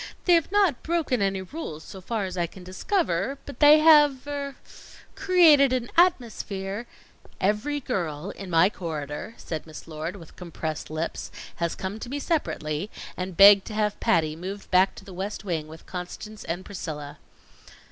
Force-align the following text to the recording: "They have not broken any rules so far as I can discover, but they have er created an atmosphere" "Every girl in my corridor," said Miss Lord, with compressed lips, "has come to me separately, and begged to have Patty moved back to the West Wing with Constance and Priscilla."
"They 0.25 0.33
have 0.33 0.51
not 0.51 0.81
broken 0.81 1.21
any 1.21 1.43
rules 1.43 1.83
so 1.83 2.01
far 2.01 2.25
as 2.25 2.35
I 2.35 2.47
can 2.47 2.63
discover, 2.63 3.37
but 3.45 3.59
they 3.59 3.77
have 3.81 4.25
er 4.25 4.55
created 5.13 5.71
an 5.73 5.91
atmosphere" 5.95 6.87
"Every 7.39 7.79
girl 7.79 8.31
in 8.31 8.49
my 8.49 8.67
corridor," 8.71 9.35
said 9.37 9.67
Miss 9.67 9.87
Lord, 9.87 10.15
with 10.15 10.35
compressed 10.35 10.89
lips, 10.89 11.29
"has 11.57 11.75
come 11.75 11.99
to 11.99 12.09
me 12.09 12.17
separately, 12.17 12.89
and 13.15 13.37
begged 13.37 13.65
to 13.67 13.75
have 13.75 13.99
Patty 13.99 14.35
moved 14.35 14.71
back 14.71 14.95
to 14.95 15.05
the 15.05 15.13
West 15.13 15.45
Wing 15.45 15.67
with 15.67 15.85
Constance 15.85 16.43
and 16.45 16.65
Priscilla." 16.65 17.19